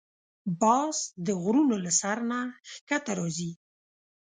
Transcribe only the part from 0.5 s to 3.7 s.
باز د غرونو له سر نه ښکته راځي